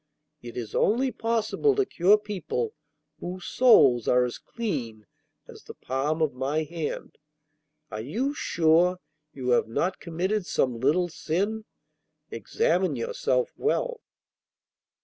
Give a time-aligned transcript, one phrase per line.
[0.41, 2.73] It is only possible to cure people
[3.19, 5.05] whose souls are as clean
[5.47, 7.19] as the palm of my hand.
[7.91, 8.97] Are you sure
[9.31, 11.65] you have not committed some little sin?
[12.31, 14.01] Examine yourself well.